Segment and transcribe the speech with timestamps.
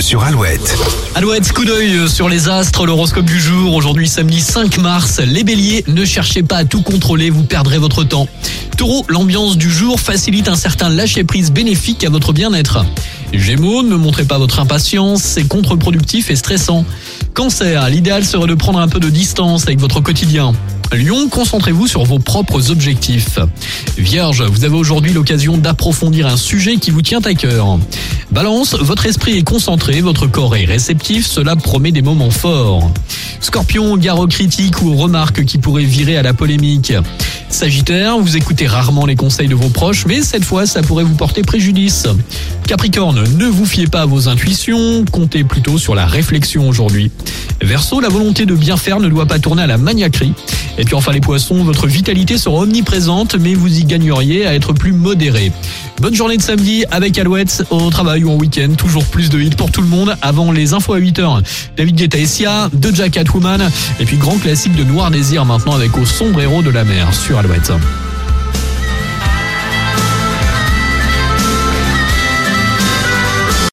[0.00, 0.76] sur Alouette.
[1.14, 3.74] Alouette, coup d'œil sur les astres, l'horoscope du jour.
[3.74, 5.20] Aujourd'hui, samedi 5 mars.
[5.20, 8.26] Les béliers, ne cherchez pas à tout contrôler, vous perdrez votre temps.
[8.76, 12.84] Taureau, l'ambiance du jour facilite un certain lâcher-prise bénéfique à votre bien-être.
[13.32, 16.84] Gémeaux, ne montrez pas votre impatience, c'est contre-productif et stressant.
[17.32, 20.52] Cancer, l'idéal serait de prendre un peu de distance avec votre quotidien.
[20.92, 23.38] Lion, concentrez-vous sur vos propres objectifs.
[23.98, 27.78] Vierge, vous avez aujourd'hui l'occasion d'approfondir un sujet qui vous tient à cœur.
[28.34, 32.90] Balance, votre esprit est concentré, votre corps est réceptif, cela promet des moments forts.
[33.40, 36.92] Scorpion, gare aux critiques ou aux remarques qui pourraient virer à la polémique.
[37.48, 41.14] Sagittaire, vous écoutez rarement les conseils de vos proches, mais cette fois, ça pourrait vous
[41.14, 42.08] porter préjudice.
[42.66, 47.12] Capricorne, ne vous fiez pas à vos intuitions, comptez plutôt sur la réflexion aujourd'hui.
[47.64, 50.32] Verseau, la volonté de bien faire ne doit pas tourner à la maniaquerie.
[50.78, 54.72] Et puis enfin les poissons, votre vitalité sera omniprésente, mais vous y gagneriez à être
[54.72, 55.52] plus modéré.
[56.00, 58.74] Bonne journée de samedi avec Alouette au travail ou en week-end.
[58.76, 60.16] Toujours plus de hits pour tout le monde.
[60.22, 61.42] Avant les infos à 8h,
[61.76, 63.70] David Guetta et Sia, de Jack Woman.
[64.00, 67.14] Et puis grand classique de Noir Désir maintenant avec Au sombre héros de la mer
[67.14, 67.72] sur Alouette.